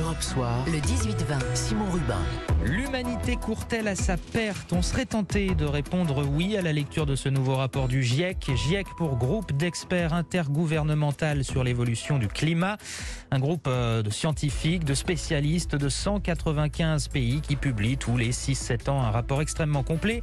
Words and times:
Europe 0.00 0.22
Soir, 0.22 0.64
le 0.66 0.78
18-20, 0.78 1.54
Simon 1.54 1.90
Rubin. 1.90 2.20
L'humanité 2.64 3.36
court-elle 3.36 3.88
à 3.88 3.94
sa 3.94 4.16
perte? 4.16 4.72
On 4.72 4.82
serait 4.82 5.04
tenté 5.04 5.54
de 5.54 5.64
répondre 5.64 6.24
oui 6.26 6.56
à 6.56 6.62
la 6.62 6.72
lecture 6.72 7.04
de 7.06 7.16
ce 7.16 7.28
nouveau 7.28 7.56
rapport 7.56 7.88
du 7.88 8.02
GIEC. 8.02 8.50
GIEC 8.54 8.86
pour 8.96 9.16
groupe 9.16 9.52
d'experts 9.52 10.14
intergouvernemental 10.14 11.44
sur 11.44 11.64
l'évolution 11.64 12.18
du 12.18 12.28
climat. 12.28 12.78
Un 13.30 13.40
groupe 13.40 13.66
euh, 13.66 14.02
de 14.02 14.10
scientifiques, 14.10 14.84
de 14.84 14.94
spécialistes 14.94 15.76
de 15.76 15.88
195 15.88 17.08
pays 17.08 17.40
qui 17.40 17.56
publie 17.56 17.96
tous 17.96 18.16
les 18.16 18.30
6-7 18.30 18.90
ans 18.90 19.02
un 19.02 19.10
rapport 19.10 19.42
extrêmement 19.42 19.82
complet 19.82 20.20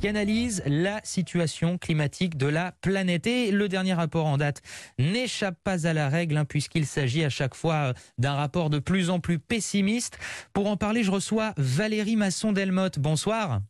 qui 0.00 0.08
analyse 0.08 0.62
la 0.66 1.00
situation 1.04 1.76
climatique 1.78 2.36
de 2.36 2.46
la 2.46 2.72
planète. 2.80 3.26
Et 3.26 3.50
le 3.50 3.68
dernier 3.68 3.94
rapport 3.94 4.26
en 4.26 4.38
date 4.38 4.62
n'échappe 4.98 5.56
pas 5.62 5.86
à 5.86 5.92
la 5.92 6.08
règle 6.08 6.38
hein, 6.38 6.44
puisqu'il 6.44 6.86
s'agit 6.86 7.24
à 7.24 7.30
chaque 7.30 7.54
fois 7.54 7.74
euh, 7.74 7.92
d'un 8.18 8.34
rapport 8.34 8.70
de 8.70 8.78
plus 8.78 9.09
en 9.09 9.09
plus 9.18 9.40
pessimiste. 9.40 10.18
Pour 10.52 10.68
en 10.68 10.76
parler, 10.76 11.02
je 11.02 11.10
reçois 11.10 11.54
Valérie 11.56 12.14
Masson-Delmotte. 12.14 13.00
Bonsoir. 13.00 13.60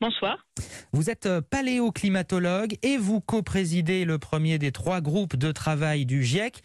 Bonsoir. 0.00 0.44
Vous 0.92 1.08
êtes 1.08 1.26
euh, 1.26 1.40
paléoclimatologue 1.40 2.76
et 2.82 2.96
vous 2.96 3.20
co-présidez 3.20 4.04
le 4.04 4.18
premier 4.18 4.58
des 4.58 4.72
trois 4.72 5.00
groupes 5.00 5.36
de 5.36 5.52
travail 5.52 6.04
du 6.04 6.22
GIEC. 6.22 6.62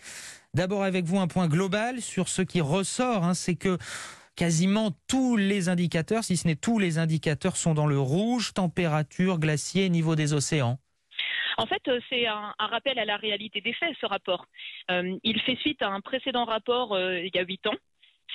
D'abord 0.53 0.83
avec 0.83 1.05
vous 1.05 1.19
un 1.19 1.27
point 1.27 1.47
global 1.47 2.01
sur 2.01 2.27
ce 2.27 2.41
qui 2.41 2.59
ressort, 2.59 3.23
hein, 3.23 3.33
c'est 3.33 3.55
que 3.55 3.77
quasiment 4.35 4.91
tous 5.07 5.37
les 5.37 5.69
indicateurs, 5.69 6.23
si 6.23 6.37
ce 6.37 6.47
n'est 6.47 6.55
tous 6.55 6.79
les 6.79 6.97
indicateurs, 6.97 7.55
sont 7.55 7.73
dans 7.73 7.87
le 7.87 7.99
rouge, 7.99 8.53
température, 8.53 9.37
glacier, 9.37 9.89
niveau 9.89 10.15
des 10.15 10.33
océans. 10.33 10.79
En 11.57 11.65
fait, 11.65 11.87
euh, 11.87 11.99
c'est 12.09 12.25
un, 12.25 12.53
rappel 12.57 12.97
à 12.97 13.05
la 13.05 13.17
réalité 13.17 13.61
des 13.61 13.73
faits, 13.73 13.95
ce 14.01 14.05
rapport. 14.05 14.47
Euh, 14.89 15.17
il 15.23 15.39
fait 15.41 15.57
suite 15.57 15.81
à 15.81 15.89
un 15.89 16.01
précédent 16.01 16.45
rapport 16.45 16.97
il 16.99 17.29
y 17.33 17.39
a 17.39 17.43
huit 17.43 17.65
ans 17.67 17.75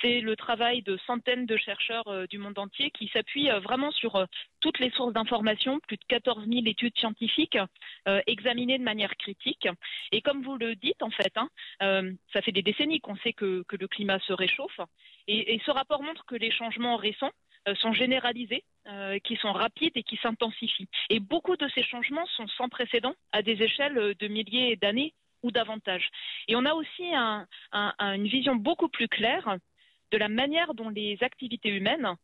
c'est 0.05 0.21
le 0.21 0.35
travail 0.35 0.83
de 0.83 0.97
centaines 1.07 1.47
de 1.47 1.57
chercheurs 1.57 2.07
euh, 2.07 2.27
du 2.27 2.37
monde 2.37 2.59
entier 2.59 2.91
qui 2.91 3.07
s'appuient 3.07 3.49
euh, 3.49 3.59
vraiment 3.59 3.91
sur 3.91 4.15
euh, 4.17 4.25
toutes 4.59 4.77
les 4.77 4.91
sources 4.91 5.13
d'informations, 5.13 5.79
plus 5.87 5.97
de 5.97 6.03
14 6.07 6.45
000 6.47 6.65
études 6.65 6.97
scientifiques 6.97 7.57
examinées 8.27 8.79
de 8.79 8.83
manière 8.83 9.15
critique. 9.17 9.67
Et 10.11 10.21
comme 10.21 10.41
vous 10.43 10.57
le 10.57 10.75
dites, 10.75 11.03
en 11.03 11.11
fait, 11.11 11.33
hein, 11.35 11.49
ça 12.33 12.41
fait 12.41 12.51
des 12.51 12.63
décennies 12.63 12.99
qu'on 12.99 13.15
sait 13.17 13.33
que, 13.33 13.63
le 13.71 13.87
climat 13.87 14.19
se 14.19 14.33
réchauffe. 14.33 14.79
Et, 15.27 15.61
ce 15.65 15.71
rapport 15.71 16.01
montre 16.01 16.25
que 16.25 16.35
les 16.35 16.49
changements 16.49 16.95
récents 16.95 17.31
sont 17.79 17.93
généralisés, 17.93 18.63
qui 19.23 19.35
sont 19.35 19.53
rapides 19.53 19.95
et 19.95 20.03
qui 20.03 20.17
s'intensifient. 20.17 20.89
Et 21.11 21.19
beaucoup 21.19 21.57
de 21.57 21.67
ces 21.75 21.83
changements 21.83 22.25
sont 22.37 22.47
sans 22.47 22.69
précédent 22.69 23.13
à 23.31 23.43
des 23.43 23.61
échelles 23.61 24.15
de 24.17 24.27
milliers 24.27 24.75
d'années 24.77 25.13
ou 25.43 25.51
davantage. 25.51 26.09
Et 26.47 26.55
on 26.55 26.65
a 26.65 26.73
aussi 26.73 27.13
une 27.13 28.27
vision 28.27 28.55
beaucoup 28.55 28.89
plus 28.89 29.07
claire 29.07 29.57
de 30.11 30.17
la 30.17 30.29
manière 30.29 30.73
dont 30.73 30.89
les 30.89 31.17
activités 31.21 31.69
humaines 31.69 32.15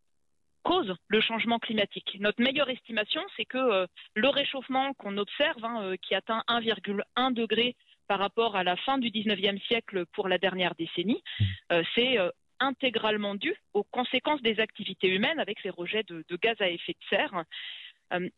causent 0.64 0.96
le 1.08 1.22
changement 1.22 1.60
climatique. 1.60 2.18
Notre 2.20 2.42
meilleure 2.42 2.70
estimation, 2.70 3.22
c'est 3.36 3.46
que 3.46 3.58
euh, 3.58 3.88
le 4.16 4.30
réchauffement 4.30 4.94
qu'on 4.94 5.18
observe, 5.18 5.64
hein, 5.64 5.84
euh, 5.84 5.96
qui 6.02 6.16
atteint 6.16 6.44
1,1 6.48 7.34
degré 7.34 7.76
par 8.08 8.20
rapport 8.20 8.56
à 8.56 8.64
la 8.64 8.76
fin 8.78 8.98
du 8.98 9.10
19e 9.10 9.60
siècle 9.68 10.06
pour 10.14 10.28
la 10.28 10.38
dernière 10.38 10.76
décennie, 10.76 11.24
mmh. 11.40 11.44
euh, 11.72 11.84
c'est 11.96 12.18
intégralement 12.60 13.34
dû 13.34 13.56
aux 13.74 13.84
conséquences 13.84 14.42
des 14.42 14.60
activités 14.60 15.08
humaines 15.08 15.40
avec 15.40 15.64
les 15.64 15.72
rejets 15.72 16.04
de, 16.04 16.24
de 16.28 16.36
gaz 16.36 16.56
à 16.60 16.70
effet 16.70 16.94
de 16.94 17.08
serre. 17.10 17.44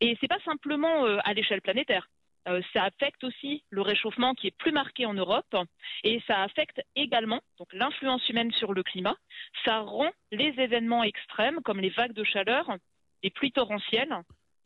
et 0.00 0.14
ce 0.14 0.18
n'est 0.22 0.28
pas 0.28 0.40
simplement 0.46 1.04
à 1.04 1.34
l'échelle 1.34 1.60
planétaire. 1.60 2.08
Euh, 2.46 2.60
ça 2.72 2.84
affecte 2.84 3.24
aussi 3.24 3.64
le 3.70 3.80
réchauffement 3.80 4.34
qui 4.34 4.48
est 4.48 4.56
plus 4.58 4.72
marqué 4.72 5.06
en 5.06 5.14
Europe 5.14 5.56
et 6.02 6.22
ça 6.26 6.42
affecte 6.42 6.82
également 6.94 7.40
donc 7.58 7.72
l'influence 7.72 8.28
humaine 8.28 8.52
sur 8.52 8.72
le 8.72 8.82
climat. 8.82 9.16
Ça 9.64 9.80
rend 9.80 10.10
les 10.30 10.54
événements 10.58 11.04
extrêmes 11.04 11.60
comme 11.62 11.80
les 11.80 11.90
vagues 11.90 12.12
de 12.12 12.24
chaleur, 12.24 12.76
les 13.22 13.30
pluies 13.30 13.52
torrentielles 13.52 14.14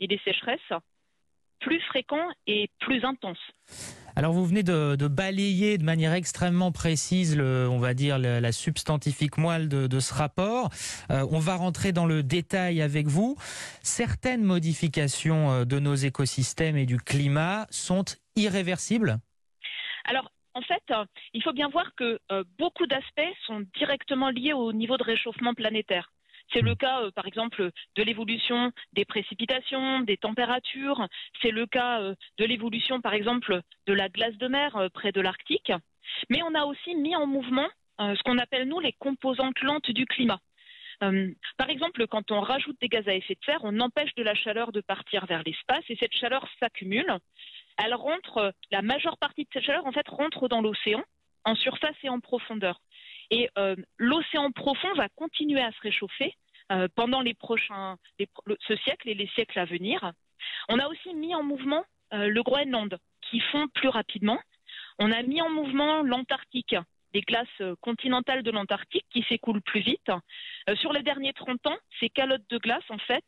et 0.00 0.06
les 0.06 0.18
sécheresses 0.24 0.72
plus 1.60 1.80
fréquents 1.82 2.28
et 2.46 2.70
plus 2.80 3.04
intenses. 3.04 3.52
Alors 4.18 4.32
vous 4.32 4.44
venez 4.44 4.64
de, 4.64 5.06
balayer 5.06 5.78
de 5.78 5.84
manière 5.84 6.12
extrêmement 6.12 6.72
précise, 6.72 7.38
on 7.38 7.78
va 7.78 7.94
dire, 7.94 8.18
la, 8.18 8.50
substantifique 8.50 9.38
moelle 9.38 9.68
de, 9.68 10.00
ce 10.00 10.12
rapport. 10.12 10.70
Euh, 11.12 11.24
on 11.30 11.38
va 11.38 11.54
rentrer 11.54 11.92
dans 11.92 12.04
le 12.04 12.24
détail 12.24 12.82
avec 12.82 13.06
vous. 13.06 13.36
Certaines 13.80 14.42
modifications 14.42 15.52
euh, 15.52 15.64
de 15.64 15.78
nos 15.78 15.94
écosystèmes 15.94 16.76
et 16.76 16.84
du 16.84 16.96
climat 16.96 17.68
sont 17.70 18.06
irréversibles? 18.34 19.18
Alors 20.04 20.32
en 20.54 20.62
fait, 20.62 20.82
euh, 20.90 21.04
il 21.32 21.40
faut 21.44 21.52
bien 21.52 21.68
voir 21.68 21.94
que 21.94 22.18
beaucoup 22.58 22.88
d'aspects 22.88 23.36
sont 23.46 23.64
directement 23.78 24.30
liés 24.30 24.52
au 24.52 24.72
niveau 24.72 24.96
de 24.96 25.04
réchauffement 25.04 25.54
planétaire. 25.54 26.10
C'est 26.52 26.62
le 26.62 26.74
cas, 26.74 27.02
euh, 27.02 27.10
par 27.10 27.26
exemple, 27.26 27.70
de 27.96 28.02
l'évolution 28.02 28.72
des 28.92 29.04
précipitations, 29.04 30.00
des 30.00 30.16
températures. 30.16 31.06
C'est 31.42 31.50
le 31.50 31.66
cas 31.66 32.00
euh, 32.00 32.14
de 32.38 32.44
l'évolution, 32.44 33.00
par 33.00 33.14
exemple, 33.14 33.60
de 33.86 33.92
la 33.92 34.08
glace 34.08 34.36
de 34.36 34.48
mer 34.48 34.76
euh, 34.76 34.88
près 34.88 35.12
de 35.12 35.20
l'Arctique. 35.20 35.72
Mais 36.30 36.42
on 36.42 36.54
a 36.54 36.64
aussi 36.64 36.94
mis 36.94 37.14
en 37.16 37.26
mouvement 37.26 37.68
ce 38.00 38.22
qu'on 38.22 38.38
appelle, 38.38 38.68
nous, 38.68 38.78
les 38.78 38.92
composantes 38.92 39.60
lentes 39.60 39.90
du 39.90 40.06
climat. 40.06 40.38
par 41.00 41.68
exemple, 41.68 42.06
quand 42.06 42.30
on 42.30 42.40
rajoute 42.40 42.80
des 42.80 42.88
gaz 42.88 43.06
à 43.08 43.14
effet 43.14 43.34
de 43.34 43.44
serre, 43.44 43.58
on 43.64 43.80
empêche 43.80 44.14
de 44.14 44.22
la 44.22 44.36
chaleur 44.36 44.70
de 44.70 44.80
partir 44.80 45.26
vers 45.26 45.42
l'espace 45.44 45.82
et 45.88 45.96
cette 45.96 46.14
chaleur 46.14 46.48
s'accumule. 46.60 47.12
Elle 47.76 47.94
rentre, 47.94 48.54
la 48.70 48.82
majeure 48.82 49.18
partie 49.18 49.42
de 49.42 49.48
cette 49.52 49.64
chaleur, 49.64 49.84
en 49.84 49.90
fait, 49.90 50.08
rentre 50.08 50.46
dans 50.46 50.60
l'océan, 50.60 51.02
en 51.44 51.56
surface 51.56 51.96
et 52.04 52.08
en 52.08 52.20
profondeur. 52.20 52.80
Et 53.30 53.48
euh, 53.58 53.76
l'océan 53.98 54.50
profond 54.52 54.92
va 54.94 55.08
continuer 55.10 55.60
à 55.60 55.72
se 55.72 55.80
réchauffer 55.80 56.34
euh, 56.72 56.88
pendant 56.94 57.20
les 57.20 57.34
prochains, 57.34 57.96
ce 58.18 58.76
siècle 58.76 59.08
et 59.08 59.14
les 59.14 59.28
siècles 59.28 59.58
à 59.58 59.64
venir. 59.64 60.12
On 60.68 60.78
a 60.78 60.88
aussi 60.88 61.14
mis 61.14 61.34
en 61.34 61.42
mouvement 61.42 61.84
euh, 62.14 62.28
le 62.28 62.42
Groenland, 62.42 62.98
qui 63.22 63.40
fond 63.40 63.68
plus 63.68 63.88
rapidement. 63.88 64.40
On 64.98 65.12
a 65.12 65.22
mis 65.22 65.42
en 65.42 65.50
mouvement 65.50 66.02
l'Antarctique, 66.02 66.74
les 67.14 67.20
glaces 67.20 67.62
continentales 67.80 68.42
de 68.42 68.50
l'Antarctique 68.50 69.06
qui 69.10 69.22
s'écoulent 69.28 69.62
plus 69.62 69.80
vite. 69.80 70.10
sur 70.74 70.92
les 70.92 71.02
derniers 71.02 71.32
30 71.32 71.66
ans, 71.68 71.78
ces 72.00 72.10
calottes 72.10 72.48
de 72.50 72.58
glace, 72.58 72.84
en 72.90 72.98
fait, 72.98 73.24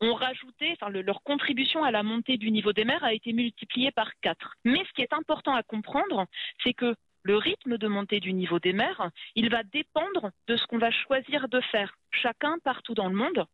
ont 0.00 0.14
rajouté, 0.14 0.76
enfin, 0.80 0.90
leur 0.90 1.22
contribution 1.22 1.84
à 1.84 1.90
la 1.90 2.02
montée 2.02 2.38
du 2.38 2.50
niveau 2.50 2.72
des 2.72 2.84
mers 2.84 3.04
a 3.04 3.12
été 3.12 3.32
multipliée 3.32 3.90
par 3.90 4.10
4. 4.22 4.54
Mais 4.64 4.82
ce 4.84 4.92
qui 4.94 5.02
est 5.02 5.12
important 5.12 5.54
à 5.54 5.62
comprendre, 5.62 6.26
c'est 6.62 6.72
que 6.72 6.94
le 7.28 7.36
rythme 7.36 7.76
de 7.76 7.88
montée 7.88 8.20
du 8.20 8.32
niveau 8.32 8.58
des 8.58 8.72
mers, 8.72 9.10
il 9.34 9.50
va 9.50 9.62
dépendre 9.62 10.30
de 10.48 10.56
ce 10.56 10.66
qu'on 10.66 10.78
va 10.78 10.90
choisir 10.90 11.46
de 11.48 11.60
faire, 11.60 11.94
chacun 12.10 12.56
partout 12.64 12.94
dans 12.94 13.08
le 13.08 13.14
monde. 13.14 13.44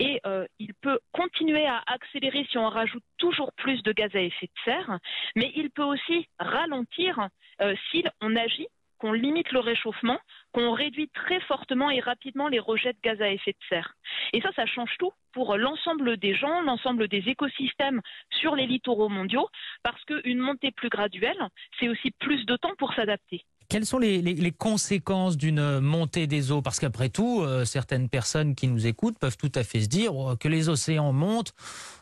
Et 0.00 0.20
euh, 0.26 0.44
il 0.58 0.74
peut 0.74 0.98
continuer 1.12 1.64
à 1.64 1.84
accélérer 1.86 2.44
si 2.50 2.58
on 2.58 2.68
rajoute 2.68 3.04
toujours 3.18 3.52
plus 3.52 3.80
de 3.84 3.92
gaz 3.92 4.10
à 4.16 4.20
effet 4.20 4.46
de 4.46 4.60
serre, 4.64 4.98
mais 5.36 5.52
il 5.54 5.70
peut 5.70 5.84
aussi 5.84 6.26
ralentir 6.40 7.28
euh, 7.60 7.76
si 7.90 8.02
on 8.20 8.34
agit 8.34 8.66
qu'on 8.98 9.12
limite 9.12 9.52
le 9.52 9.60
réchauffement, 9.60 10.18
qu'on 10.52 10.72
réduit 10.72 11.08
très 11.08 11.40
fortement 11.40 11.90
et 11.90 12.00
rapidement 12.00 12.48
les 12.48 12.58
rejets 12.58 12.92
de 12.92 12.98
gaz 13.02 13.20
à 13.20 13.30
effet 13.30 13.52
de 13.52 13.66
serre. 13.68 13.94
Et 14.32 14.40
ça, 14.40 14.50
ça 14.54 14.66
change 14.66 14.94
tout 14.98 15.12
pour 15.32 15.56
l'ensemble 15.56 16.18
des 16.18 16.34
gens, 16.34 16.60
l'ensemble 16.62 17.08
des 17.08 17.24
écosystèmes 17.26 18.00
sur 18.30 18.54
les 18.54 18.66
littoraux 18.66 19.08
mondiaux, 19.08 19.48
parce 19.82 20.02
qu'une 20.04 20.38
montée 20.38 20.70
plus 20.70 20.90
graduelle, 20.90 21.48
c'est 21.80 21.88
aussi 21.88 22.10
plus 22.18 22.44
de 22.44 22.56
temps 22.56 22.74
pour 22.78 22.92
s'adapter. 22.94 23.44
Quelles 23.68 23.86
sont 23.86 23.98
les, 23.98 24.52
conséquences 24.52 25.38
d'une 25.38 25.80
montée 25.80 26.26
des 26.26 26.52
eaux? 26.52 26.60
Parce 26.60 26.78
qu'après 26.78 27.08
tout, 27.08 27.40
euh, 27.40 27.64
certaines 27.64 28.10
personnes 28.10 28.54
qui 28.54 28.68
nous 28.68 28.86
écoutent 28.86 29.18
peuvent 29.18 29.38
tout 29.38 29.52
à 29.54 29.64
fait 29.64 29.80
se 29.80 29.88
dire 29.88 30.14
oh, 30.14 30.36
que 30.36 30.48
les 30.48 30.68
océans 30.68 31.14
montent. 31.14 31.54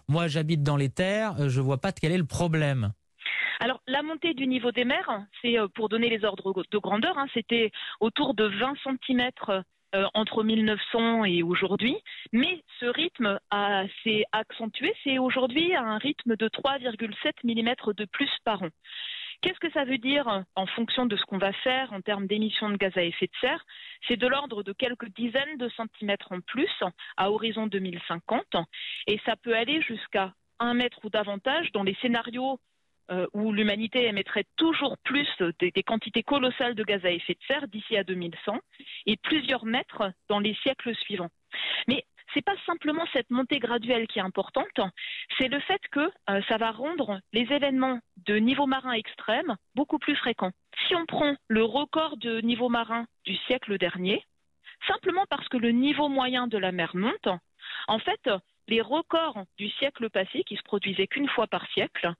Moi, 0.08 0.26
j'habite 0.26 0.64
dans 0.64 0.76
les 0.76 0.88
terres, 0.88 1.36
euh, 1.38 1.48
je 1.48 1.60
ne 1.60 1.64
vois 1.64 1.78
pas 1.78 1.92
quel 1.92 2.10
est 2.10 2.18
le 2.18 2.24
problème. 2.24 2.92
Alors 3.62 3.82
la 3.86 4.02
montée 4.02 4.32
du 4.32 4.46
niveau 4.46 4.72
des 4.72 4.86
mers, 4.86 5.26
c'est 5.42 5.58
euh, 5.58 5.68
pour 5.68 5.90
donner 5.90 6.08
les 6.08 6.24
ordres 6.24 6.64
de 6.70 6.78
grandeur, 6.78 7.18
hein, 7.18 7.26
c'était 7.34 7.70
autour 8.00 8.32
de 8.32 8.44
20 8.44 8.74
cm 8.82 9.30
euh, 9.94 10.06
entre 10.14 10.42
1900 10.42 11.26
et 11.26 11.42
aujourd'hui, 11.42 11.94
mais 12.32 12.64
ce 12.78 12.86
rythme 12.86 13.38
s'est 14.02 14.24
accentué, 14.32 14.94
c'est 15.04 15.18
aujourd'hui 15.18 15.74
un 15.74 15.98
rythme 15.98 16.36
de 16.36 16.48
3,7 16.48 17.32
mm 17.44 17.92
de 17.92 18.04
plus 18.06 18.30
par 18.44 18.62
an. 18.62 18.70
Qu'est-ce 19.42 19.60
que 19.60 19.70
ça 19.72 19.84
veut 19.84 19.98
dire 19.98 20.42
en 20.54 20.66
fonction 20.66 21.04
de 21.04 21.16
ce 21.16 21.24
qu'on 21.24 21.38
va 21.38 21.52
faire 21.52 21.92
en 21.92 22.00
termes 22.00 22.26
d'émissions 22.26 22.70
de 22.70 22.76
gaz 22.76 22.96
à 22.96 23.02
effet 23.02 23.26
de 23.26 23.36
serre? 23.42 23.64
C'est 24.08 24.18
de 24.18 24.26
l'ordre 24.26 24.62
de 24.62 24.72
quelques 24.72 25.08
dizaines 25.10 25.58
de 25.58 25.68
centimètres 25.70 26.32
en 26.32 26.40
plus 26.40 26.70
à 27.18 27.30
horizon 27.30 27.66
2050 27.66 28.42
et 29.06 29.20
ça 29.26 29.36
peut 29.36 29.54
aller 29.54 29.82
jusqu'à 29.82 30.32
un 30.60 30.74
mètre 30.74 30.98
ou 31.04 31.10
davantage 31.10 31.72
dans 31.72 31.82
les 31.82 31.96
scénarios 32.02 32.58
euh, 33.10 33.26
où 33.32 33.52
l'humanité 33.52 34.06
émettrait 34.06 34.44
toujours 34.56 34.96
plus 34.98 35.28
des, 35.58 35.82
quantités 35.82 36.22
colossales 36.22 36.74
de 36.74 36.84
gaz 36.84 37.04
à 37.04 37.10
effet 37.10 37.34
de 37.34 37.44
serre 37.46 37.68
d'ici 37.68 37.96
à 37.96 38.04
2100 38.04 38.58
et 39.06 39.16
plusieurs 39.16 39.64
mètres 39.64 40.12
dans 40.28 40.38
les 40.38 40.54
siècles 40.62 40.94
suivants. 40.94 41.30
Mais 41.88 42.04
ce 42.32 42.38
n'est 42.38 42.42
pas 42.42 42.56
simplement 42.66 43.04
cette 43.12 43.30
montée 43.30 43.58
graduelle 43.58 44.06
qui 44.06 44.20
est 44.20 44.22
importante, 44.22 44.80
c'est 45.38 45.48
le 45.48 45.58
fait 45.60 45.80
que 45.90 46.10
euh, 46.30 46.40
ça 46.48 46.56
va 46.58 46.70
rendre 46.70 47.20
les 47.32 47.52
événements 47.52 47.98
de 48.26 48.36
niveau 48.36 48.66
marin 48.66 48.92
extrême 48.92 49.56
beaucoup 49.74 49.98
plus 49.98 50.16
fréquents. 50.16 50.52
Si 50.86 50.94
on 50.94 51.06
prend 51.06 51.34
le 51.48 51.64
record 51.64 52.16
de 52.16 52.40
niveau 52.40 52.68
marin 52.68 53.06
du 53.24 53.34
siècle 53.46 53.76
dernier, 53.78 54.24
simplement 54.86 55.24
parce 55.28 55.48
que 55.48 55.56
le 55.56 55.70
niveau 55.70 56.08
moyen 56.08 56.46
de 56.46 56.58
la 56.58 56.72
mer 56.72 56.94
monte. 56.94 57.28
En 57.88 57.98
fait, 57.98 58.30
les 58.68 58.80
records 58.80 59.44
du 59.58 59.68
siècle 59.70 60.08
passé, 60.10 60.44
qui 60.44 60.56
se 60.56 60.62
produisaient 60.62 61.06
qu'une 61.06 61.28
fois 61.28 61.46
par 61.46 61.66
siècle, 61.72 62.12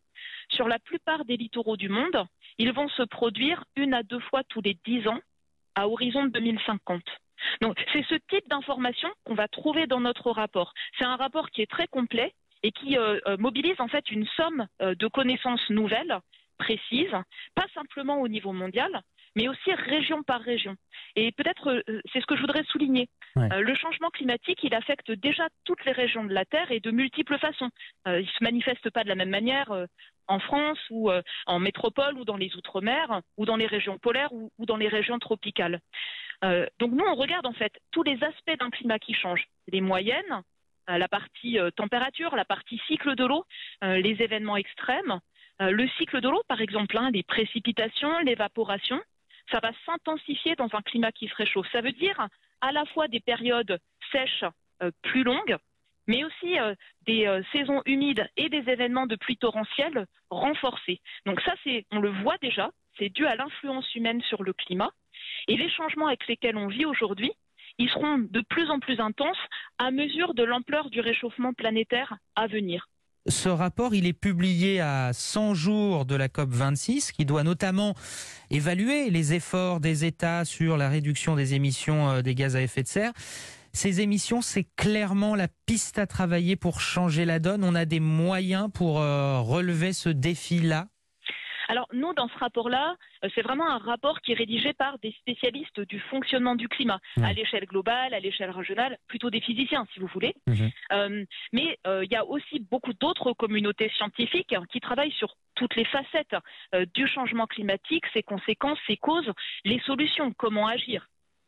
sur 0.51 0.69
la 0.69 0.79
plupart 0.79 1.25
des 1.25 1.37
littoraux 1.37 1.77
du 1.77 1.89
monde, 1.89 2.25
ils 2.59 2.73
vont 2.73 2.89
se 2.89 3.03
produire 3.03 3.65
une 3.77 3.95
à 3.95 4.03
deux 4.03 4.21
fois 4.21 4.43
tous 4.45 4.61
les 4.61 4.77
dix 4.85 5.07
ans 5.09 5.21
à 5.75 5.89
horizon 5.89 6.25
de 6.25 6.31
2050. 6.31 7.03
Donc 7.61 7.79
c'est 7.93 8.05
ce 8.07 8.17
type 8.29 8.49
d'information 8.49 9.09
qu'on 9.25 9.35
va 9.35 9.49
trouver 9.49 9.87
dans 9.87 10.01
notre 10.01 10.31
rapport. 10.31 10.75
C'est 10.99 11.05
un 11.05 11.17
rapport 11.17 11.51
qui 11.51 11.63
est 11.63 11.71
très 11.71 11.87
complet 11.87 12.35
et 12.63 12.73
qui 12.73 12.99
euh, 12.99 13.19
euh, 13.27 13.37
mobilise 13.39 13.81
en 13.81 13.89
fait 13.89 14.11
une 14.11 14.27
somme 14.37 14.67
euh, 14.83 14.95
de 14.95 15.07
connaissances 15.07 15.69
nouvelles, 15.71 16.19
précises, 16.59 17.17
pas 17.55 17.67
simplement 17.75 18.21
au 18.21 18.29
niveau 18.29 18.53
mondial, 18.53 19.03
mais 19.37 19.49
aussi 19.49 19.73
région 19.73 20.23
par 20.23 20.41
région. 20.41 20.77
Et 21.17 21.33
peut-être, 21.33 21.83
c'est 22.13 22.21
ce 22.21 22.27
que 22.27 22.37
je 22.37 22.41
voudrais 22.41 22.65
souligner. 22.65 23.09
le 23.37 23.75
changement 23.75 24.11
climatique, 24.11 24.61
il 24.63 24.75
affecte 24.75 25.11
déjà 25.11 25.49
toutes 25.65 25.85
les 25.85 25.93
régions 25.93 26.25
de 26.25 26.33
la 26.33 26.45
Terre 26.45 26.71
et 26.71 26.81
de 26.81 26.91
multiples 26.91 27.39
façons. 27.39 27.71
il 28.07 28.13
ne 28.13 28.23
se 28.23 28.45
manifeste 28.45 28.91
pas 28.91 29.05
de 29.05 29.09
la 29.09 29.15
même 29.15 29.31
manière 29.31 29.73
en 30.29 30.39
France 30.39 30.79
ou 30.91 31.11
en 31.47 31.59
métropole 31.59 32.17
ou 32.19 32.25
dans 32.25 32.37
les 32.37 32.55
Outre-mer 32.57 33.21
ou 33.37 33.47
dans 33.47 33.57
les 33.57 33.67
régions 33.67 33.99
polaires 33.99 34.33
ou, 34.33 34.51
dans 34.67 34.77
les 34.77 34.89
régions 34.89 35.19
tropicales. 35.19 35.81
donc 36.43 36.93
nous, 36.93 37.05
on 37.05 37.15
regarde 37.15 37.47
en 37.47 37.53
fait 37.53 37.73
tous 37.91 38.03
les 38.03 38.23
aspects 38.23 38.59
d'un 38.59 38.71
climat 38.71 38.99
qui 38.99 39.15
change. 39.15 39.47
Les 39.69 39.81
moyennes, 39.81 40.43
euh, 40.91 40.99
la 40.99 41.09
partie 41.09 41.59
euh, 41.59 41.71
température, 41.71 42.35
la 42.37 42.45
partie 42.45 42.81
cycle 42.87 43.15
de 43.15 43.25
l'eau, 43.25 43.45
euh, 43.85 43.99
les 43.99 44.23
événements 44.23 44.57
extrêmes. 44.57 45.21
le 45.61 45.87
cycle 45.99 46.23
de 46.23 46.29
l'eau, 46.29 46.43
par 46.49 46.63
exemple, 46.63 46.97
hein, 46.97 47.11
les 47.13 47.23
précipitations, 47.23 48.19
l'évaporation, 48.21 48.99
ça 49.51 49.61
va 49.61 49.73
s'intensifier 49.87 50.55
dans 50.57 50.69
un 50.73 50.83
climat 50.83 51.13
qui 51.13 51.29
se 51.29 51.35
réchauffe. 51.35 51.71
Ça 51.73 51.81
veut 51.81 51.93
dire 51.93 52.29
à 52.61 52.73
la 52.73 52.85
fois 52.87 53.09
des 53.09 53.21
périodes 53.21 53.79
sèches 54.13 54.45
plus 55.03 55.23
longues, 55.23 55.57
mais 56.07 56.25
aussi 56.25 56.57
des 57.07 57.41
saisons 57.53 57.83
humides 57.87 58.29
et 58.37 58.49
des 58.49 58.69
événements 58.71 59.07
de 59.07 59.17
pluie 59.17 59.37
torrentielle 59.37 60.07
renforcés. 60.31 61.01
Donc 61.27 61.41
ça, 61.43 61.55
on 61.91 62.01
le 62.01 62.11
voit 62.23 62.39
déjà, 62.39 62.71
c'est 62.99 63.09
dû 63.09 63.27
à 63.27 63.37
l'influence 63.37 63.95
humaine 63.95 64.23
sur 64.23 64.43
le 64.43 64.53
climat. 64.53 64.91
Et 65.49 65.57
les 65.57 65.71
changements 65.71 66.07
avec 66.07 66.27
lesquels 66.27 66.57
on 66.57 66.69
vit 66.69 66.85
aujourd'hui, 66.85 67.33
ils 67.79 67.89
seront 67.91 68.19
de 68.19 68.41
plus 68.41 68.71
en 68.71 68.79
plus 68.79 69.01
intenses 69.01 69.39
à 69.79 69.91
mesure 69.91 70.35
de 70.35 70.43
l'ampleur 70.43 70.91
du 70.91 71.01
réchauffement 71.01 71.53
planétaire 71.53 72.17
à 72.37 72.47
venir. 72.47 72.89
Ce 73.27 73.51
rapport, 73.51 73.95
il 73.95 74.07
est 74.07 74.15
publié 74.15 74.81
à 74.81 75.13
100 75.13 75.55
jours 75.55 76.07
de 76.07 76.15
la 76.15 76.29
COP26, 76.29 77.13
qui 77.13 77.27
doit 77.27 77.43
notamment 77.43 77.95
évaluer 78.51 79.11
les 79.11 79.35
efforts 79.35 79.79
des 79.81 80.07
États 80.07 80.47
sur 80.47 80.79
la 80.79 80.89
réduction 80.89 81.37
des 81.37 81.53
émissions 81.53 82.09
euh, 82.09 82.23
des 82.23 82.35
gaz 82.35 82.57
à 82.57 82.63
effet 82.63 82.83
de 82.83 82.89
serre. 82.89 83.13
Ces 83.73 84.01
émissions, 84.01 84.41
c'est 84.41 84.67
clairement 84.77 85.35
la 85.35 85.49
piste 85.67 85.99
à 85.99 86.07
travailler 86.07 86.57
pour 86.57 86.81
changer 86.81 87.25
la 87.27 87.39
donne. 87.39 87.63
On 87.63 87.75
a 87.75 87.85
des 87.85 88.01
moyens 88.01 88.69
pour 88.73 89.01
euh, 89.01 89.39
relever 89.41 89.93
ce 89.93 90.09
défi-là 90.09 90.89
alors 91.71 91.87
nous, 91.93 92.13
dans 92.15 92.27
ce 92.27 92.37
rapport-là, 92.37 92.97
euh, 93.25 93.29
c'est 93.33 93.43
vraiment 93.43 93.71
un 93.71 93.79
rapport 93.79 94.21
qui 94.23 94.33
est 94.33 94.35
rédigé 94.35 94.73
par 94.73 94.99
des 94.99 95.13
spécialistes 95.21 95.79
du 95.79 96.01
fonctionnement 96.01 96.57
du 96.57 96.67
climat, 96.67 96.99
à 97.23 97.33
l'échelle 97.33 97.65
globale, 97.65 98.13
à 98.13 98.19
l'échelle 98.19 98.51
régionale, 98.51 98.99
plutôt 99.07 99.31
des 99.31 99.41
physiciens, 99.41 99.87
si 99.95 100.01
vous 100.01 100.09
voulez. 100.09 100.35
Mhm. 100.49 100.71
Euh, 100.93 101.25
mais 101.53 101.79
euh, 101.87 102.05
il 102.05 102.11
y 102.11 102.17
a 102.17 102.25
aussi 102.25 102.59
beaucoup 102.59 102.93
d'autres 102.95 103.33
communautés 103.35 103.89
scientifiques 103.91 104.53
qui 104.73 104.81
travaillent 104.81 105.13
sur 105.13 105.37
toutes 105.55 105.77
les 105.77 105.85
facettes 105.85 106.35
du 106.95 107.07
changement 107.07 107.47
climatique, 107.47 108.05
ses 108.15 108.25
conséquences, 108.25 108.79
ses 108.89 108.97
causes, 108.97 109.31
les 109.65 109.79
solutions, 109.81 110.33
comment 110.33 110.67
agir. 110.67 111.07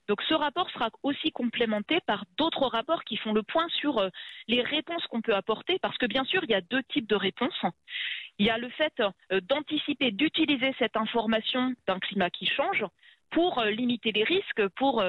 Donc 0.09 0.21
ce 0.23 0.35
rapport 0.35 0.69
sera 0.71 0.91
aussi 1.03 1.31
complémenté 1.31 2.01
par 2.07 2.25
d'autres 2.37 2.67
rapports 2.67 3.05
qui 3.05 3.17
font 3.17 3.33
le 3.33 3.43
point 3.43 3.69
sur 3.69 3.99
euh, 3.99 4.09
les 4.49 4.63
réponses 4.63 5.07
qu'on 5.07 5.21
peut 5.21 5.35
apporter, 5.35 5.79
parce 5.81 5.97
que 5.99 6.07
bien 6.07 6.25
sûr, 6.25 6.43
il 6.45 6.51
y 6.51 6.55
a 6.55 6.61
deux 6.61 6.83
types 6.85 7.09
de 7.09 7.15
réponses. 7.15 7.65
Il 8.39 8.47
y 8.47 8.51
a 8.51 8.59
le 8.59 8.69
fait 8.71 8.93
euh, 9.01 9.41
d'anticiper, 9.43 10.11
d'utiliser 10.11 10.75
cette 10.79 10.97
information 10.97 11.75
d'un 11.87 11.99
climat 12.01 12.31
qui 12.31 12.47
change 12.47 12.85
pour 13.31 13.59
euh, 13.59 13.71
limiter 13.71 14.13
les 14.13 14.25
risques, 14.25 14.69
pour 14.77 15.03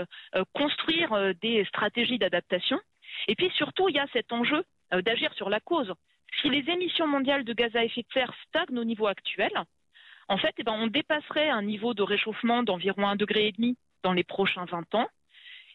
construire 0.53 1.33
des 1.41 1.65
stratégies 1.65 2.19
d'adaptation. 2.19 2.79
Et 3.27 3.35
puis 3.35 3.49
surtout, 3.55 3.89
il 3.89 3.95
y 3.95 3.99
a 3.99 4.07
cet 4.13 4.31
enjeu 4.31 4.63
d'agir 4.91 5.33
sur 5.33 5.49
la 5.49 5.59
cause. 5.59 5.93
Si 6.41 6.49
les 6.49 6.69
émissions 6.71 7.07
mondiales 7.07 7.43
de 7.43 7.53
gaz 7.53 7.75
à 7.75 7.83
effet 7.83 8.01
de 8.01 8.07
serre 8.13 8.33
stagnent 8.47 8.79
au 8.79 8.83
niveau 8.83 9.07
actuel, 9.07 9.51
en 10.29 10.37
fait, 10.37 10.53
eh 10.57 10.63
ben, 10.63 10.73
on 10.73 10.87
dépasserait 10.87 11.49
un 11.49 11.61
niveau 11.61 11.93
de 11.93 12.01
réchauffement 12.01 12.63
d'environ 12.63 13.07
un 13.07 13.15
degré 13.15 13.47
et 13.47 13.51
demi 13.51 13.77
dans 14.03 14.13
les 14.13 14.23
prochains 14.23 14.65
20 14.65 14.95
ans 14.95 15.07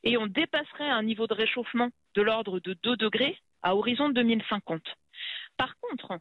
et 0.04 0.16
on 0.16 0.26
dépasserait 0.26 0.88
un 0.88 1.02
niveau 1.02 1.26
de 1.26 1.34
réchauffement 1.34 1.90
de 2.14 2.22
l'ordre 2.22 2.60
de 2.60 2.74
2 2.82 2.96
degrés 2.96 3.38
à 3.62 3.74
horizon 3.74 4.08
2050. 4.10 4.82
Par 5.56 5.76
contre, 5.80 6.18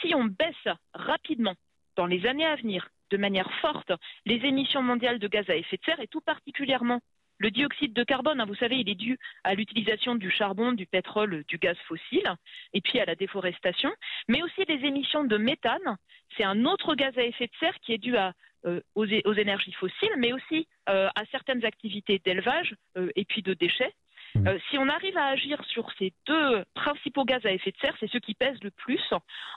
si 0.00 0.14
on 0.14 0.24
baisse 0.24 0.76
rapidement 0.94 1.54
dans 1.96 2.06
les 2.06 2.26
années 2.26 2.46
à 2.46 2.56
venir 2.56 2.88
de 3.10 3.16
manière 3.16 3.50
forte 3.60 3.92
les 4.24 4.36
émissions 4.46 4.82
mondiales 4.82 5.18
de 5.18 5.28
gaz 5.28 5.48
à 5.48 5.56
effet 5.56 5.76
de 5.76 5.84
serre 5.84 6.00
et 6.00 6.08
tout 6.08 6.20
particulièrement 6.20 7.00
le 7.38 7.50
dioxyde 7.50 7.94
de 7.94 8.04
carbone, 8.04 8.38
hein, 8.38 8.44
vous 8.44 8.54
savez, 8.56 8.76
il 8.76 8.88
est 8.90 8.94
dû 8.94 9.18
à 9.44 9.54
l'utilisation 9.54 10.14
du 10.14 10.30
charbon, 10.30 10.72
du 10.72 10.84
pétrole, 10.86 11.42
du 11.48 11.56
gaz 11.56 11.76
fossile, 11.88 12.34
et 12.74 12.82
puis 12.82 13.00
à 13.00 13.06
la 13.06 13.14
déforestation, 13.14 13.90
mais 14.28 14.42
aussi 14.42 14.62
les 14.68 14.86
émissions 14.86 15.24
de 15.24 15.38
méthane. 15.38 15.96
C'est 16.36 16.44
un 16.44 16.66
autre 16.66 16.94
gaz 16.94 17.16
à 17.16 17.22
effet 17.22 17.46
de 17.46 17.52
serre 17.58 17.78
qui 17.80 17.94
est 17.94 17.98
dû 17.98 18.14
à 18.18 18.34
euh, 18.66 18.80
aux, 18.94 19.06
énergies 19.06 19.72
fossiles, 19.72 20.14
mais 20.18 20.32
aussi 20.32 20.68
euh, 20.88 21.08
à 21.14 21.24
certaines 21.30 21.64
activités 21.64 22.20
d'élevage 22.24 22.74
euh, 22.98 23.10
et 23.16 23.24
puis 23.24 23.42
de 23.42 23.54
déchets. 23.54 23.94
Mmh. 24.36 24.48
si 24.70 24.78
on 24.78 24.88
arrive 24.88 25.16
à 25.16 25.26
agir 25.26 25.60
sur 25.64 25.90
ces 25.98 26.12
deux 26.26 26.64
principaux 26.74 27.24
gaz 27.24 27.44
à 27.44 27.50
effet 27.50 27.72
de 27.72 27.76
serre, 27.78 27.96
c'est 27.98 28.08
ceux 28.12 28.20
qui 28.20 28.34
pèsent 28.34 28.62
le 28.62 28.70
plus, 28.70 29.02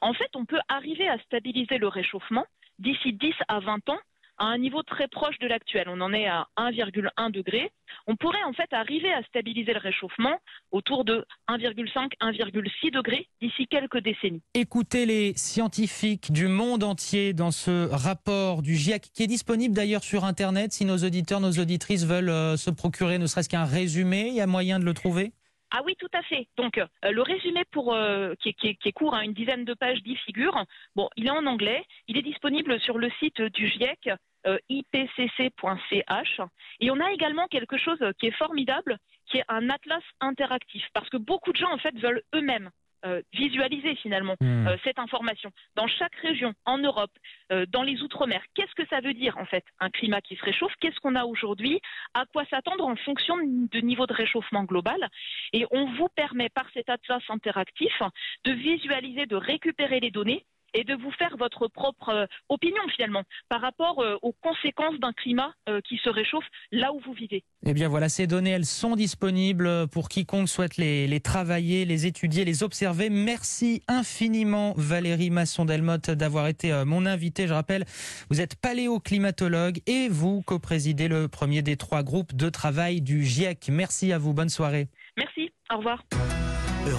en 0.02 0.14
fait, 0.14 0.30
on 0.36 0.46
peut 0.46 0.60
arriver 0.68 1.08
à 1.08 1.20
stabiliser 1.20 1.78
le 1.78 1.88
réchauffement 1.88 2.48
d'ici 2.80 3.14
10 3.14 3.36
à 3.50 3.60
20 3.60 3.90
ans 3.90 4.00
à 4.44 4.48
un 4.48 4.58
niveau 4.58 4.84
très 4.84 5.08
proche 5.08 5.40
de 5.40 5.48
l'actuel. 5.48 5.86
On 5.88 6.02
en 6.02 6.12
est 6.12 6.28
à 6.28 6.48
1,1 6.58 7.32
degré. 7.32 7.72
On 8.08 8.18
pourrait 8.18 8.44
en 8.44 8.52
fait 8.52 8.72
arriver 8.74 9.12
à 9.14 9.24
stabiliser 9.24 9.72
le 9.72 9.80
réchauffement 9.80 10.38
autour 10.72 11.06
de 11.06 11.26
1,5, 11.48 12.10
1,6 12.20 12.92
degrés 12.92 13.30
d'ici 13.42 13.68
quelques 13.68 14.00
décennies. 14.00 14.42
Écoutez 14.54 15.06
les 15.06 15.34
scientifiques 15.38 16.34
du 16.34 16.50
monde 16.50 16.84
entier 16.84 17.32
dans 17.34 17.52
ce 17.52 17.90
rapport 17.90 18.64
du 18.64 18.76
GIEC 18.76 19.12
qui 19.14 19.24
est 19.24 19.28
disponible 19.28 19.74
d'ailleurs 19.74 20.04
sur 20.04 20.26
Internet 20.26 20.74
si 20.74 20.84
nos 20.84 20.98
auditeurs, 20.98 21.40
nos 21.40 21.52
auditrices 21.52 22.06
veulent 22.06 22.30
euh, 22.30 22.58
se 22.58 22.70
procurer 22.70 23.20
ne 23.20 23.28
serait-ce 23.28 23.48
qu'un 23.48 23.64
résumé. 23.64 24.28
Il 24.28 24.36
y 24.36 24.42
a 24.42 24.48
moyen 24.48 24.78
de 24.78 24.84
le 24.84 24.94
trouver? 24.94 25.32
Ah 25.76 25.82
oui, 25.86 25.96
tout 25.98 26.10
à 26.14 26.22
fait. 26.22 26.48
Donc 26.58 26.78
euh, 26.78 26.86
le 27.10 27.22
résumé 27.22 27.64
pour 27.72 27.96
euh, 27.96 28.34
qui, 28.42 28.50
est, 28.50 28.92
court, 28.92 29.16
hein, 29.16 29.22
une 29.22 29.34
dizaine 29.34 29.66
de 29.66 29.74
pages, 29.74 30.04
dix 30.04 30.18
figures. 30.18 30.66
Bon, 30.96 31.10
il 31.16 31.26
est 31.28 31.32
en 31.32 31.46
anglais. 31.48 31.84
Il 32.08 32.18
est 32.18 32.22
disponible 32.22 32.80
sur 32.82 32.98
le 32.98 33.10
site 33.20 33.42
du 33.42 33.68
GIEC. 33.70 34.10
Euh, 34.46 34.58
ipcc.ch 34.68 36.42
et 36.82 36.92
on 36.92 37.00
a 37.00 37.12
également 37.14 37.48
quelque 37.48 37.78
chose 37.78 38.04
qui 38.20 38.28
est 38.28 38.38
formidable 38.38 38.98
qui 39.28 39.38
est 39.38 39.46
un 39.48 39.70
atlas 39.70 40.04
interactif. 40.20 40.84
Parce 40.94 41.10
que 41.10 41.18
beaucoup 41.18 41.54
de 41.54 41.58
gens 41.58 41.72
en 41.72 41.78
fait 41.78 41.98
veulent 41.98 42.24
eux-mêmes 42.36 42.70
euh, 43.06 43.22
visualiser 43.34 43.96
finalement 43.96 44.36
hmm. 44.40 44.68
euh, 44.68 44.78
cette 44.86 44.98
information. 44.98 45.52
Dans 45.76 45.88
chaque 45.88 46.16
région, 46.16 46.54
en 46.64 46.78
Europe, 46.78 47.12
euh, 47.52 47.66
dans 47.68 47.84
les 47.84 48.02
Outre-mer. 48.02 48.42
Qu'est-ce 48.56 48.74
que 48.76 48.88
ça 48.88 49.02
veut 49.02 49.14
dire 49.14 49.38
en 49.38 49.46
fait 49.46 49.66
un 49.82 49.90
climat 49.90 50.22
qui 50.22 50.38
se 50.38 50.46
réchauffe? 50.46 50.72
Qu'est-ce 50.80 51.02
qu'on 51.02 51.16
a 51.16 51.26
aujourd'hui? 51.26 51.82
À 52.14 52.26
quoi 52.26 52.46
s'attendre 52.46 52.88
en 52.88 52.96
fonction 52.96 53.36
du 53.44 53.84
niveau 53.84 54.08
de 54.08 54.14
réchauffement 54.14 54.64
global? 54.64 55.10
Et 55.52 55.66
on 55.72 55.92
vous 55.96 56.08
permet 56.16 56.48
par 56.48 56.66
cet 56.74 56.90
atlas 56.90 57.22
interactif 57.28 58.02
de 58.46 58.54
visualiser, 58.54 59.26
de 59.26 59.36
récupérer 59.36 60.00
les 60.00 60.12
données 60.12 60.46
et 60.74 60.84
de 60.84 60.96
vous 60.96 61.12
faire 61.12 61.36
votre 61.38 61.68
propre 61.68 62.10
euh, 62.10 62.26
opinion 62.50 62.82
finalement 62.96 63.24
par 63.50 63.62
rapport 63.62 64.00
euh, 64.00 64.16
aux 64.22 64.34
conséquences 64.34 65.00
d'un 65.00 65.14
climat 65.14 65.54
euh, 65.70 65.82
qui 65.82 65.98
se 65.98 66.10
réchauffe 66.10 66.46
là 66.72 66.94
où 66.94 67.00
vous 67.06 67.14
vivez. 67.14 67.44
Eh 67.66 67.74
bien 67.74 67.88
voilà, 67.88 68.10
ces 68.10 68.28
données, 68.28 68.52
elles 68.52 68.66
sont 68.66 68.96
disponibles 68.96 69.88
pour 69.88 70.10
quiconque 70.10 70.50
souhaite 70.50 70.78
les, 70.78 71.08
les 71.08 71.20
travailler, 71.20 71.86
les 71.86 72.06
étudier, 72.06 72.46
les 72.46 72.64
observer. 72.64 73.10
Merci 73.10 73.82
infiniment 73.88 74.74
Valérie 74.78 75.30
Masson-Delmotte 75.30 76.12
d'avoir 76.12 76.48
été 76.48 76.84
mon 76.86 77.06
invité. 77.06 77.48
Je 77.48 77.54
rappelle, 77.54 77.86
vous 78.30 78.42
êtes 78.42 78.56
paléoclimatologue 78.60 79.80
et 79.88 80.10
vous 80.10 80.42
co-présidez 80.42 81.08
le 81.08 81.28
premier 81.28 81.62
des 81.62 81.78
trois 81.78 82.04
groupes 82.04 82.36
de 82.36 82.50
travail 82.50 83.02
du 83.02 83.24
GIEC. 83.24 83.70
Merci 83.70 84.12
à 84.12 84.18
vous, 84.18 84.34
bonne 84.34 84.50
soirée. 84.50 84.88
Merci, 85.18 85.52
au 85.72 85.78
revoir. 85.78 86.04